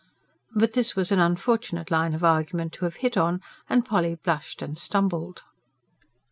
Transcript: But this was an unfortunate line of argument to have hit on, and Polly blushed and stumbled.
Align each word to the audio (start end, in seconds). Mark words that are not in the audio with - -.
But 0.55 0.73
this 0.73 0.95
was 0.95 1.11
an 1.11 1.19
unfortunate 1.19 1.91
line 1.91 2.15
of 2.15 2.23
argument 2.23 2.73
to 2.73 2.85
have 2.85 2.95
hit 3.05 3.17
on, 3.17 3.39
and 3.69 3.85
Polly 3.85 4.15
blushed 4.15 4.63
and 4.63 4.75
stumbled. 4.75 5.43